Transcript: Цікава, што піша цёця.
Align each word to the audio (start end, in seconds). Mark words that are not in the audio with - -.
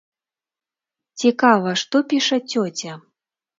Цікава, 1.25 1.71
што 1.83 2.03
піша 2.15 2.37
цёця. 2.51 2.99